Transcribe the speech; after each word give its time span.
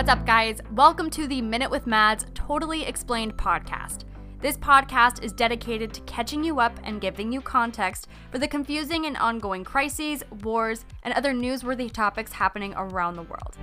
What's 0.00 0.08
up, 0.08 0.24
guys? 0.24 0.60
Welcome 0.72 1.10
to 1.10 1.26
the 1.26 1.42
Minute 1.42 1.70
with 1.70 1.86
Mads 1.86 2.24
Totally 2.32 2.84
Explained 2.84 3.36
podcast. 3.36 4.04
This 4.40 4.56
podcast 4.56 5.22
is 5.22 5.30
dedicated 5.30 5.92
to 5.92 6.00
catching 6.00 6.42
you 6.42 6.58
up 6.58 6.72
and 6.84 7.02
giving 7.02 7.30
you 7.30 7.42
context 7.42 8.08
for 8.30 8.38
the 8.38 8.48
confusing 8.48 9.04
and 9.04 9.14
ongoing 9.18 9.62
crises, 9.62 10.22
wars, 10.42 10.86
and 11.02 11.12
other 11.12 11.34
newsworthy 11.34 11.92
topics 11.92 12.32
happening 12.32 12.72
around 12.78 13.16
the 13.16 13.24
world. 13.24 13.58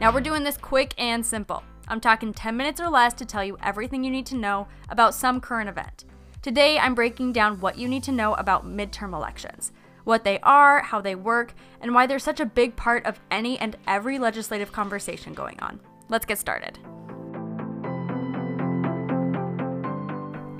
Now, 0.00 0.12
we're 0.12 0.20
doing 0.22 0.42
this 0.42 0.56
quick 0.56 0.92
and 0.98 1.24
simple. 1.24 1.62
I'm 1.86 2.00
talking 2.00 2.34
10 2.34 2.56
minutes 2.56 2.80
or 2.80 2.90
less 2.90 3.14
to 3.14 3.24
tell 3.24 3.44
you 3.44 3.56
everything 3.62 4.02
you 4.02 4.10
need 4.10 4.26
to 4.26 4.36
know 4.36 4.66
about 4.88 5.14
some 5.14 5.40
current 5.40 5.68
event. 5.68 6.04
Today, 6.42 6.80
I'm 6.80 6.96
breaking 6.96 7.32
down 7.32 7.60
what 7.60 7.78
you 7.78 7.86
need 7.86 8.02
to 8.02 8.12
know 8.12 8.34
about 8.34 8.66
midterm 8.66 9.14
elections 9.14 9.70
what 10.04 10.24
they 10.24 10.38
are, 10.40 10.82
how 10.82 11.00
they 11.00 11.14
work, 11.14 11.54
and 11.80 11.94
why 11.94 12.06
they're 12.06 12.18
such 12.18 12.40
a 12.40 12.46
big 12.46 12.76
part 12.76 13.04
of 13.04 13.20
any 13.30 13.58
and 13.58 13.76
every 13.86 14.18
legislative 14.18 14.72
conversation 14.72 15.34
going 15.34 15.58
on. 15.60 15.80
Let's 16.08 16.26
get 16.26 16.38
started. 16.38 16.78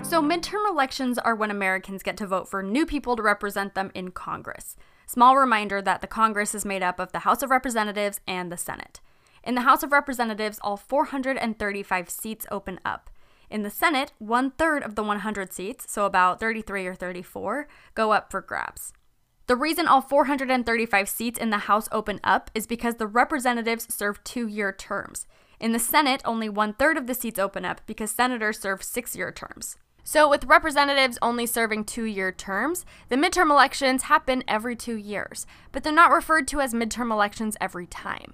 So, 0.02 0.20
midterm 0.20 0.68
elections 0.68 1.18
are 1.18 1.34
when 1.34 1.50
Americans 1.50 2.02
get 2.02 2.16
to 2.18 2.26
vote 2.26 2.48
for 2.48 2.62
new 2.62 2.84
people 2.84 3.16
to 3.16 3.22
represent 3.22 3.74
them 3.74 3.90
in 3.94 4.10
Congress. 4.10 4.76
Small 5.06 5.36
reminder 5.36 5.80
that 5.80 6.02
the 6.02 6.06
Congress 6.06 6.54
is 6.54 6.64
made 6.64 6.82
up 6.82 7.00
of 7.00 7.12
the 7.12 7.20
House 7.20 7.42
of 7.42 7.50
Representatives 7.50 8.20
and 8.26 8.52
the 8.52 8.56
Senate. 8.56 9.00
In 9.42 9.54
the 9.54 9.62
House 9.62 9.82
of 9.82 9.92
Representatives, 9.92 10.58
all 10.62 10.76
435 10.76 12.10
seats 12.10 12.46
open 12.50 12.80
up. 12.84 13.10
In 13.50 13.62
the 13.62 13.70
Senate, 13.70 14.12
one 14.18 14.50
third 14.52 14.82
of 14.82 14.94
the 14.94 15.02
100 15.02 15.52
seats, 15.52 15.90
so 15.92 16.06
about 16.06 16.40
33 16.40 16.86
or 16.86 16.94
34, 16.94 17.68
go 17.94 18.12
up 18.12 18.30
for 18.30 18.40
grabs. 18.40 18.92
The 19.46 19.56
reason 19.56 19.86
all 19.86 20.00
435 20.00 21.06
seats 21.06 21.38
in 21.38 21.50
the 21.50 21.58
House 21.58 21.86
open 21.92 22.18
up 22.24 22.50
is 22.54 22.66
because 22.66 22.94
the 22.94 23.06
representatives 23.06 23.86
serve 23.94 24.24
two 24.24 24.46
year 24.46 24.72
terms. 24.72 25.26
In 25.60 25.72
the 25.72 25.78
Senate, 25.78 26.22
only 26.24 26.48
one 26.48 26.72
third 26.72 26.96
of 26.96 27.06
the 27.06 27.14
seats 27.14 27.38
open 27.38 27.62
up 27.62 27.82
because 27.84 28.10
senators 28.10 28.58
serve 28.58 28.82
six 28.82 29.14
year 29.14 29.30
terms. 29.30 29.76
So, 30.02 30.30
with 30.30 30.44
representatives 30.44 31.18
only 31.20 31.44
serving 31.44 31.84
two 31.84 32.04
year 32.04 32.32
terms, 32.32 32.86
the 33.10 33.16
midterm 33.16 33.50
elections 33.50 34.04
happen 34.04 34.44
every 34.48 34.76
two 34.76 34.96
years, 34.96 35.46
but 35.72 35.82
they're 35.82 35.92
not 35.92 36.10
referred 36.10 36.48
to 36.48 36.62
as 36.62 36.72
midterm 36.72 37.12
elections 37.12 37.56
every 37.60 37.86
time. 37.86 38.32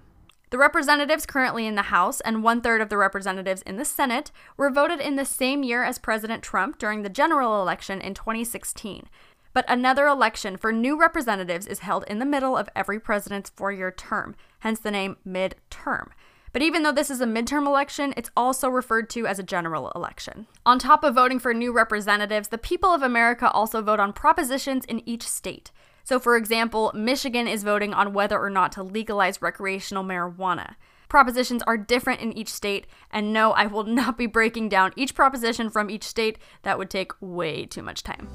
The 0.50 0.58
representatives 0.58 1.27
currently 1.27 1.69
in 1.69 1.77
the 1.77 1.83
House 1.83 2.20
and 2.20 2.42
one 2.42 2.61
third 2.61 2.80
of 2.80 2.89
the 2.89 2.97
representatives 2.97 3.62
in 3.62 3.77
the 3.77 3.84
Senate 3.84 4.33
were 4.56 4.69
voted 4.69 5.00
in 5.00 5.14
the 5.14 5.24
same 5.24 5.62
year 5.62 5.84
as 5.84 5.98
President 5.98 6.42
Trump 6.42 6.77
during 6.77 7.02
the 7.02 7.08
general 7.08 7.62
election 7.62 8.00
in 8.00 8.14
2016, 8.14 9.08
but 9.53 9.65
another 9.69 10.06
election 10.06 10.56
for 10.56 10.73
new 10.73 10.98
representatives 10.98 11.67
is 11.67 11.81
held 11.81 12.05
in 12.09 12.19
the 12.19 12.25
middle 12.25 12.56
of 12.56 12.69
every 12.75 13.01
president's 13.01 13.51
four 13.51 13.73
year 13.73 13.91
term, 13.91 14.34
hence 14.61 14.81
the 14.81 14.91
name 14.91 15.17
midterm. 15.27 16.09
But 16.53 16.62
even 16.62 16.83
though 16.83 16.92
this 16.92 17.11
is 17.11 17.20
a 17.20 17.27
midterm 17.27 17.67
election, 17.67 18.12
it's 18.17 18.31
also 18.37 18.69
referred 18.69 19.09
to 19.11 19.27
as 19.27 19.39
a 19.39 19.45
general 19.45 19.92
election. 19.95 20.47
On 20.67 20.79
top 20.79 21.05
of 21.05 21.15
voting 21.15 21.39
for 21.39 21.55
new 21.55 21.73
representatives, 21.73 22.48
the 22.48 22.59
people 22.59 22.91
of 22.91 23.03
America 23.03 23.51
also 23.51 23.83
vote 23.83 24.01
on 24.01 24.12
propositions 24.12 24.84
in 24.87 25.09
each 25.09 25.29
state. 25.29 25.70
So, 26.03 26.19
for 26.19 26.37
example, 26.37 26.91
Michigan 26.95 27.47
is 27.47 27.62
voting 27.62 27.95
on 27.95 28.12
whether 28.12 28.41
or 28.41 28.51
not 28.51 28.73
to 28.73 28.83
legalize 28.83 29.41
recreational 29.41 30.03
marijuana. 30.03 30.75
Propositions 31.11 31.64
are 31.66 31.77
different 31.77 32.20
in 32.20 32.33
each 32.33 32.48
state, 32.48 32.86
and 33.11 33.33
no, 33.33 33.50
I 33.50 33.66
will 33.66 33.83
not 34.00 34.16
be 34.16 34.27
breaking 34.27 34.70
down 34.70 34.92
each 34.97 35.14
proposition 35.14 35.69
from 35.69 35.91
each 35.91 36.05
state. 36.05 36.39
That 36.62 36.78
would 36.78 36.89
take 36.89 37.12
way 37.20 37.67
too 37.67 37.83
much 37.83 38.02
time. 38.05 38.28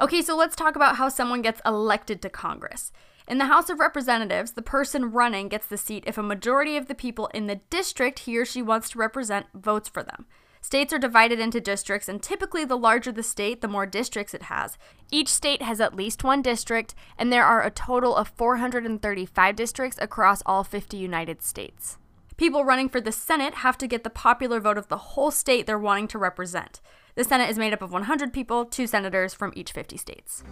Okay, 0.00 0.22
so 0.22 0.36
let's 0.36 0.56
talk 0.56 0.74
about 0.74 0.96
how 0.96 1.08
someone 1.08 1.42
gets 1.42 1.60
elected 1.64 2.20
to 2.22 2.30
Congress. 2.30 2.90
In 3.28 3.38
the 3.38 3.44
House 3.44 3.70
of 3.70 3.78
Representatives, 3.78 4.52
the 4.52 4.62
person 4.62 5.12
running 5.12 5.48
gets 5.48 5.66
the 5.66 5.78
seat 5.78 6.04
if 6.06 6.18
a 6.18 6.22
majority 6.22 6.76
of 6.76 6.88
the 6.88 6.94
people 6.94 7.28
in 7.28 7.46
the 7.46 7.60
district 7.70 8.20
he 8.20 8.36
or 8.38 8.44
she 8.44 8.62
wants 8.62 8.90
to 8.90 8.98
represent 8.98 9.46
votes 9.54 9.88
for 9.88 10.02
them. 10.02 10.26
States 10.64 10.94
are 10.94 10.98
divided 10.98 11.38
into 11.38 11.60
districts, 11.60 12.08
and 12.08 12.22
typically, 12.22 12.64
the 12.64 12.74
larger 12.74 13.12
the 13.12 13.22
state, 13.22 13.60
the 13.60 13.68
more 13.68 13.84
districts 13.84 14.32
it 14.32 14.44
has. 14.44 14.78
Each 15.10 15.28
state 15.28 15.60
has 15.60 15.78
at 15.78 15.94
least 15.94 16.24
one 16.24 16.40
district, 16.40 16.94
and 17.18 17.30
there 17.30 17.44
are 17.44 17.62
a 17.62 17.70
total 17.70 18.16
of 18.16 18.28
435 18.28 19.56
districts 19.56 19.98
across 20.00 20.42
all 20.46 20.64
50 20.64 20.96
United 20.96 21.42
States. 21.42 21.98
People 22.38 22.64
running 22.64 22.88
for 22.88 22.98
the 22.98 23.12
Senate 23.12 23.56
have 23.56 23.76
to 23.76 23.86
get 23.86 24.04
the 24.04 24.08
popular 24.08 24.58
vote 24.58 24.78
of 24.78 24.88
the 24.88 24.96
whole 24.96 25.30
state 25.30 25.66
they're 25.66 25.78
wanting 25.78 26.08
to 26.08 26.18
represent. 26.18 26.80
The 27.14 27.24
Senate 27.24 27.50
is 27.50 27.58
made 27.58 27.74
up 27.74 27.82
of 27.82 27.92
100 27.92 28.32
people, 28.32 28.64
two 28.64 28.86
senators 28.86 29.34
from 29.34 29.52
each 29.54 29.70
50 29.70 29.98
states. 29.98 30.42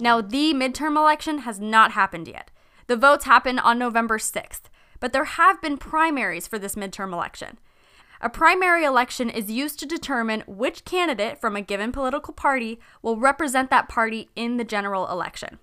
Now, 0.00 0.22
the 0.22 0.54
midterm 0.54 0.96
election 0.96 1.40
has 1.40 1.60
not 1.60 1.92
happened 1.92 2.26
yet. 2.26 2.50
The 2.86 2.96
votes 2.96 3.26
happen 3.26 3.58
on 3.58 3.78
November 3.78 4.16
6th, 4.16 4.62
but 5.00 5.12
there 5.12 5.24
have 5.24 5.60
been 5.60 5.76
primaries 5.76 6.46
for 6.46 6.58
this 6.58 6.74
midterm 6.74 7.12
election. 7.12 7.58
A 8.20 8.28
primary 8.28 8.84
election 8.84 9.30
is 9.30 9.50
used 9.50 9.78
to 9.78 9.86
determine 9.86 10.42
which 10.46 10.84
candidate 10.84 11.40
from 11.40 11.54
a 11.54 11.62
given 11.62 11.92
political 11.92 12.34
party 12.34 12.80
will 13.00 13.16
represent 13.16 13.70
that 13.70 13.88
party 13.88 14.28
in 14.34 14.56
the 14.56 14.64
general 14.64 15.08
election. 15.08 15.60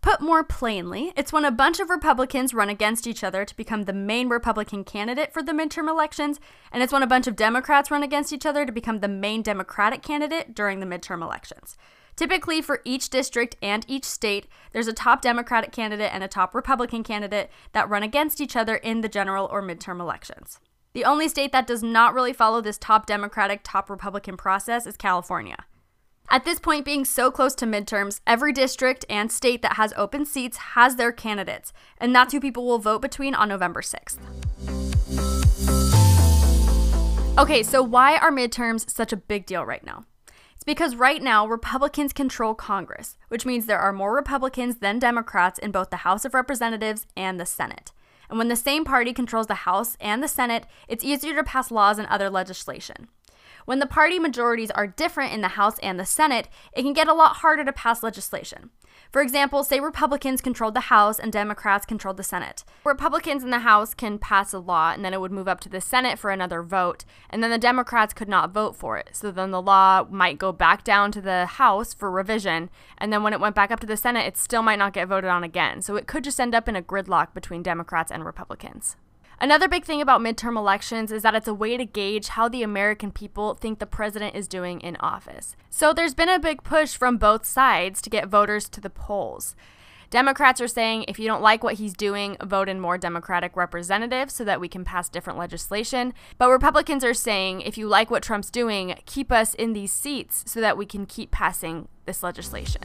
Put 0.00 0.20
more 0.20 0.44
plainly, 0.44 1.12
it's 1.16 1.32
when 1.32 1.44
a 1.44 1.50
bunch 1.50 1.80
of 1.80 1.90
Republicans 1.90 2.54
run 2.54 2.68
against 2.68 3.06
each 3.06 3.24
other 3.24 3.44
to 3.44 3.56
become 3.56 3.82
the 3.82 3.92
main 3.92 4.28
Republican 4.28 4.84
candidate 4.84 5.32
for 5.32 5.42
the 5.42 5.52
midterm 5.52 5.88
elections, 5.88 6.38
and 6.70 6.82
it's 6.82 6.92
when 6.92 7.02
a 7.02 7.06
bunch 7.06 7.26
of 7.26 7.34
Democrats 7.34 7.90
run 7.90 8.04
against 8.04 8.32
each 8.32 8.46
other 8.46 8.64
to 8.64 8.72
become 8.72 9.00
the 9.00 9.08
main 9.08 9.42
Democratic 9.42 10.02
candidate 10.02 10.54
during 10.54 10.78
the 10.78 10.86
midterm 10.86 11.20
elections. 11.20 11.76
Typically, 12.18 12.60
for 12.60 12.80
each 12.84 13.10
district 13.10 13.54
and 13.62 13.84
each 13.86 14.04
state, 14.04 14.48
there's 14.72 14.88
a 14.88 14.92
top 14.92 15.22
Democratic 15.22 15.70
candidate 15.70 16.10
and 16.12 16.24
a 16.24 16.28
top 16.28 16.52
Republican 16.52 17.04
candidate 17.04 17.48
that 17.70 17.88
run 17.88 18.02
against 18.02 18.40
each 18.40 18.56
other 18.56 18.74
in 18.74 19.02
the 19.02 19.08
general 19.08 19.48
or 19.52 19.62
midterm 19.62 20.00
elections. 20.00 20.58
The 20.94 21.04
only 21.04 21.28
state 21.28 21.52
that 21.52 21.68
does 21.68 21.80
not 21.80 22.14
really 22.14 22.32
follow 22.32 22.60
this 22.60 22.76
top 22.76 23.06
Democratic, 23.06 23.60
top 23.62 23.88
Republican 23.88 24.36
process 24.36 24.84
is 24.84 24.96
California. 24.96 25.64
At 26.28 26.44
this 26.44 26.58
point, 26.58 26.84
being 26.84 27.04
so 27.04 27.30
close 27.30 27.54
to 27.54 27.66
midterms, 27.66 28.18
every 28.26 28.52
district 28.52 29.04
and 29.08 29.30
state 29.30 29.62
that 29.62 29.76
has 29.76 29.94
open 29.96 30.26
seats 30.26 30.56
has 30.56 30.96
their 30.96 31.12
candidates, 31.12 31.72
and 31.98 32.12
that's 32.12 32.32
who 32.32 32.40
people 32.40 32.66
will 32.66 32.80
vote 32.80 33.00
between 33.00 33.36
on 33.36 33.48
November 33.48 33.80
6th. 33.80 34.18
Okay, 37.38 37.62
so 37.62 37.80
why 37.80 38.16
are 38.16 38.32
midterms 38.32 38.90
such 38.90 39.12
a 39.12 39.16
big 39.16 39.46
deal 39.46 39.64
right 39.64 39.86
now? 39.86 40.04
Because 40.68 40.96
right 40.96 41.22
now 41.22 41.46
Republicans 41.46 42.12
control 42.12 42.54
Congress, 42.54 43.16
which 43.28 43.46
means 43.46 43.64
there 43.64 43.78
are 43.78 43.90
more 43.90 44.14
Republicans 44.14 44.80
than 44.80 44.98
Democrats 44.98 45.58
in 45.58 45.70
both 45.70 45.88
the 45.88 46.04
House 46.04 46.26
of 46.26 46.34
Representatives 46.34 47.06
and 47.16 47.40
the 47.40 47.46
Senate. 47.46 47.92
And 48.28 48.36
when 48.36 48.48
the 48.48 48.54
same 48.54 48.84
party 48.84 49.14
controls 49.14 49.46
the 49.46 49.64
House 49.64 49.96
and 49.98 50.22
the 50.22 50.28
Senate, 50.28 50.66
it's 50.86 51.02
easier 51.02 51.34
to 51.36 51.42
pass 51.42 51.70
laws 51.70 51.96
and 51.96 52.06
other 52.08 52.28
legislation. 52.28 53.08
When 53.68 53.80
the 53.80 53.86
party 53.86 54.18
majorities 54.18 54.70
are 54.70 54.86
different 54.86 55.34
in 55.34 55.42
the 55.42 55.48
House 55.48 55.78
and 55.80 56.00
the 56.00 56.06
Senate, 56.06 56.48
it 56.72 56.84
can 56.84 56.94
get 56.94 57.06
a 57.06 57.12
lot 57.12 57.36
harder 57.36 57.66
to 57.66 57.72
pass 57.74 58.02
legislation. 58.02 58.70
For 59.12 59.20
example, 59.20 59.62
say 59.62 59.78
Republicans 59.78 60.40
controlled 60.40 60.72
the 60.72 60.88
House 60.88 61.18
and 61.18 61.30
Democrats 61.30 61.84
controlled 61.84 62.16
the 62.16 62.22
Senate. 62.22 62.64
Republicans 62.82 63.44
in 63.44 63.50
the 63.50 63.58
House 63.58 63.92
can 63.92 64.18
pass 64.18 64.54
a 64.54 64.58
law 64.58 64.92
and 64.92 65.04
then 65.04 65.12
it 65.12 65.20
would 65.20 65.32
move 65.32 65.48
up 65.48 65.60
to 65.60 65.68
the 65.68 65.82
Senate 65.82 66.18
for 66.18 66.30
another 66.30 66.62
vote, 66.62 67.04
and 67.28 67.42
then 67.42 67.50
the 67.50 67.58
Democrats 67.58 68.14
could 68.14 68.26
not 68.26 68.54
vote 68.54 68.74
for 68.74 68.96
it. 68.96 69.10
So 69.12 69.30
then 69.30 69.50
the 69.50 69.60
law 69.60 70.06
might 70.08 70.38
go 70.38 70.50
back 70.50 70.82
down 70.82 71.12
to 71.12 71.20
the 71.20 71.44
House 71.44 71.92
for 71.92 72.10
revision, 72.10 72.70
and 72.96 73.12
then 73.12 73.22
when 73.22 73.34
it 73.34 73.40
went 73.40 73.54
back 73.54 73.70
up 73.70 73.80
to 73.80 73.86
the 73.86 73.98
Senate, 73.98 74.26
it 74.26 74.38
still 74.38 74.62
might 74.62 74.78
not 74.78 74.94
get 74.94 75.08
voted 75.08 75.28
on 75.28 75.44
again. 75.44 75.82
So 75.82 75.96
it 75.96 76.06
could 76.06 76.24
just 76.24 76.40
end 76.40 76.54
up 76.54 76.70
in 76.70 76.76
a 76.76 76.80
gridlock 76.80 77.34
between 77.34 77.62
Democrats 77.62 78.10
and 78.10 78.24
Republicans. 78.24 78.96
Another 79.40 79.68
big 79.68 79.84
thing 79.84 80.00
about 80.00 80.20
midterm 80.20 80.56
elections 80.56 81.12
is 81.12 81.22
that 81.22 81.34
it's 81.36 81.46
a 81.46 81.54
way 81.54 81.76
to 81.76 81.84
gauge 81.84 82.28
how 82.28 82.48
the 82.48 82.64
American 82.64 83.12
people 83.12 83.54
think 83.54 83.78
the 83.78 83.86
president 83.86 84.34
is 84.34 84.48
doing 84.48 84.80
in 84.80 84.96
office. 84.96 85.54
So 85.70 85.92
there's 85.92 86.14
been 86.14 86.28
a 86.28 86.40
big 86.40 86.64
push 86.64 86.96
from 86.96 87.18
both 87.18 87.44
sides 87.44 88.02
to 88.02 88.10
get 88.10 88.26
voters 88.26 88.68
to 88.70 88.80
the 88.80 88.90
polls. 88.90 89.54
Democrats 90.10 90.60
are 90.60 90.66
saying 90.66 91.04
if 91.06 91.20
you 91.20 91.28
don't 91.28 91.42
like 91.42 91.62
what 91.62 91.74
he's 91.74 91.92
doing, 91.92 92.36
vote 92.42 92.68
in 92.68 92.80
more 92.80 92.98
Democratic 92.98 93.56
representatives 93.56 94.34
so 94.34 94.42
that 94.42 94.60
we 94.60 94.66
can 94.66 94.84
pass 94.84 95.08
different 95.08 95.38
legislation. 95.38 96.14
But 96.36 96.50
Republicans 96.50 97.04
are 97.04 97.14
saying 97.14 97.60
if 97.60 97.78
you 97.78 97.86
like 97.86 98.10
what 98.10 98.24
Trump's 98.24 98.50
doing, 98.50 98.98
keep 99.06 99.30
us 99.30 99.54
in 99.54 99.72
these 99.72 99.92
seats 99.92 100.50
so 100.50 100.60
that 100.60 100.76
we 100.76 100.86
can 100.86 101.06
keep 101.06 101.30
passing 101.30 101.86
this 102.06 102.24
legislation. 102.24 102.82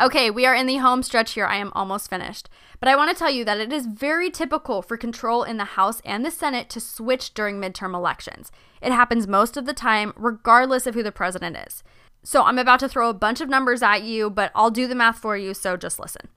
Okay, 0.00 0.30
we 0.30 0.46
are 0.46 0.54
in 0.54 0.66
the 0.66 0.76
home 0.76 1.02
stretch 1.02 1.32
here. 1.32 1.46
I 1.46 1.56
am 1.56 1.72
almost 1.74 2.08
finished. 2.08 2.48
But 2.78 2.88
I 2.88 2.94
want 2.94 3.10
to 3.10 3.16
tell 3.16 3.30
you 3.30 3.44
that 3.44 3.58
it 3.58 3.72
is 3.72 3.86
very 3.86 4.30
typical 4.30 4.80
for 4.80 4.96
control 4.96 5.42
in 5.42 5.56
the 5.56 5.64
House 5.64 6.00
and 6.04 6.24
the 6.24 6.30
Senate 6.30 6.70
to 6.70 6.80
switch 6.80 7.34
during 7.34 7.56
midterm 7.56 7.94
elections. 7.94 8.52
It 8.80 8.92
happens 8.92 9.26
most 9.26 9.56
of 9.56 9.66
the 9.66 9.72
time, 9.72 10.12
regardless 10.16 10.86
of 10.86 10.94
who 10.94 11.02
the 11.02 11.10
president 11.10 11.56
is. 11.66 11.82
So 12.22 12.44
I'm 12.44 12.58
about 12.58 12.78
to 12.80 12.88
throw 12.88 13.08
a 13.08 13.14
bunch 13.14 13.40
of 13.40 13.48
numbers 13.48 13.82
at 13.82 14.04
you, 14.04 14.30
but 14.30 14.52
I'll 14.54 14.70
do 14.70 14.86
the 14.86 14.94
math 14.94 15.18
for 15.18 15.36
you, 15.36 15.52
so 15.52 15.76
just 15.76 15.98
listen. 15.98 16.28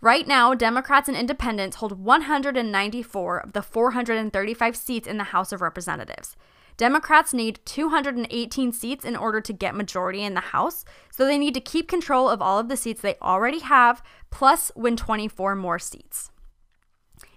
Right 0.00 0.28
now, 0.28 0.54
Democrats 0.54 1.08
and 1.08 1.16
independents 1.16 1.76
hold 1.76 1.98
194 1.98 3.38
of 3.38 3.52
the 3.52 3.62
435 3.62 4.76
seats 4.76 5.08
in 5.08 5.18
the 5.18 5.24
House 5.24 5.50
of 5.50 5.60
Representatives. 5.60 6.36
Democrats 6.76 7.32
need 7.32 7.60
218 7.64 8.72
seats 8.72 9.04
in 9.04 9.16
order 9.16 9.40
to 9.40 9.52
get 9.52 9.74
majority 9.74 10.22
in 10.22 10.34
the 10.34 10.40
House, 10.40 10.84
so 11.10 11.24
they 11.24 11.38
need 11.38 11.54
to 11.54 11.60
keep 11.60 11.88
control 11.88 12.28
of 12.28 12.42
all 12.42 12.58
of 12.58 12.68
the 12.68 12.76
seats 12.76 13.00
they 13.00 13.16
already 13.22 13.60
have, 13.60 14.02
plus 14.30 14.72
win 14.74 14.96
24 14.96 15.54
more 15.54 15.78
seats. 15.78 16.30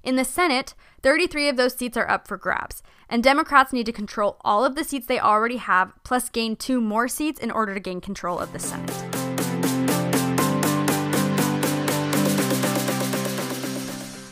In 0.04 0.16
the 0.16 0.26
Senate, 0.26 0.76
33 1.02 1.50
of 1.50 1.58
those 1.58 1.76
seats 1.76 1.98
are 1.98 2.10
up 2.10 2.28
for 2.28 2.38
grabs, 2.38 2.84
and 3.10 3.24
Democrats 3.24 3.74
need 3.74 3.86
to 3.88 3.92
control 3.92 4.38
all 4.42 4.64
of 4.64 4.76
the 4.76 4.84
seats 4.84 5.08
they 5.08 5.20
already 5.20 5.58
have, 5.58 5.94
plus 6.04 6.30
gain 6.30 6.56
two 6.56 6.80
more 6.80 7.08
seats 7.08 7.40
in 7.40 7.52
order 7.52 7.74
to 7.74 7.80
gain 7.80 8.02
control 8.02 8.40
of 8.40 8.54
the 8.54 8.60
Senate. 8.60 9.95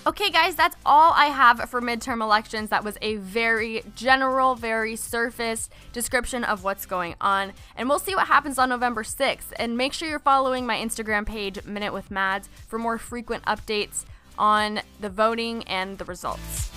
Okay, 0.05 0.29
guys, 0.29 0.55
that's 0.55 0.75
all 0.85 1.13
I 1.15 1.27
have 1.27 1.69
for 1.69 1.81
midterm 1.81 2.21
elections. 2.21 2.71
That 2.71 2.83
was 2.83 2.97
a 3.01 3.15
very 3.15 3.83
general, 3.95 4.53
very 4.53 4.97
surface 4.97 5.69
description 5.94 6.44
of 6.44 6.61
what's 6.61 6.85
going 6.85 7.15
on. 7.21 7.53
And 7.77 7.88
we'll 7.88 8.00
see 8.00 8.13
what 8.13 8.27
happens 8.27 8.59
on 8.59 8.67
November 8.67 9.03
6th. 9.03 9.53
And 9.55 9.77
make 9.77 9.94
sure 9.94 10.09
you're 10.09 10.19
following 10.19 10.65
my 10.65 10.75
Instagram 10.75 11.25
page, 11.25 11.63
Minute 11.63 11.94
with 11.94 12.11
Mads, 12.11 12.50
for 12.67 12.77
more 12.77 12.97
frequent 12.97 13.45
updates 13.45 14.03
on 14.38 14.81
the 15.00 15.09
voting 15.09 15.63
and 15.69 15.97
the 15.97 16.05
results. 16.05 16.69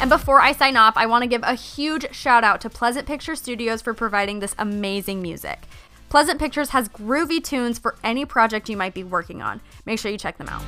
And 0.00 0.08
before 0.08 0.40
I 0.40 0.52
sign 0.52 0.76
off, 0.76 0.96
I 0.96 1.06
want 1.06 1.22
to 1.22 1.28
give 1.28 1.42
a 1.42 1.54
huge 1.54 2.14
shout 2.14 2.44
out 2.44 2.60
to 2.60 2.70
Pleasant 2.70 3.08
Picture 3.08 3.34
Studios 3.34 3.82
for 3.82 3.92
providing 3.92 4.38
this 4.38 4.54
amazing 4.56 5.20
music. 5.20 5.64
Pleasant 6.08 6.38
Pictures 6.38 6.70
has 6.70 6.88
groovy 6.88 7.42
tunes 7.42 7.78
for 7.78 7.96
any 8.02 8.24
project 8.24 8.68
you 8.68 8.76
might 8.76 8.94
be 8.94 9.04
working 9.04 9.42
on. 9.42 9.60
Make 9.84 9.98
sure 9.98 10.10
you 10.10 10.18
check 10.18 10.38
them 10.38 10.48
out. 10.48 10.62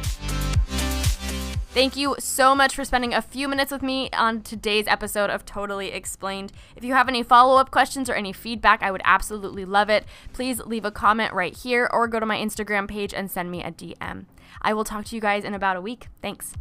Thank 1.73 1.97
you 1.97 2.17
so 2.19 2.57
much 2.57 2.75
for 2.75 2.85
spending 2.85 3.15
a 3.15 3.23
few 3.23 3.47
minutes 3.47 3.71
with 3.71 3.81
me 3.81 4.11
on 4.11 4.43
today's 4.43 4.89
episode 4.89 5.31
of 5.31 5.47
Totally 5.47 5.93
Explained. 5.93 6.53
If 6.75 6.83
you 6.83 6.95
have 6.95 7.09
any 7.09 7.23
follow 7.23 7.59
up 7.59 7.71
questions 7.71 8.11
or 8.11 8.15
any 8.15 8.33
feedback, 8.33 8.83
I 8.83 8.91
would 8.91 9.03
absolutely 9.05 9.65
love 9.65 9.89
it. 9.89 10.05
Please 10.33 10.59
leave 10.61 10.85
a 10.85 10.91
comment 10.91 11.33
right 11.33 11.57
here 11.57 11.89
or 11.93 12.09
go 12.09 12.19
to 12.19 12.27
my 12.27 12.39
Instagram 12.39 12.89
page 12.89 13.15
and 13.15 13.31
send 13.31 13.53
me 13.53 13.63
a 13.63 13.71
DM. 13.71 14.25
I 14.61 14.75
will 14.75 14.85
talk 14.85 15.05
to 15.07 15.15
you 15.15 15.21
guys 15.21 15.45
in 15.45 15.55
about 15.55 15.77
a 15.77 15.81
week. 15.81 16.09
Thanks. 16.21 16.53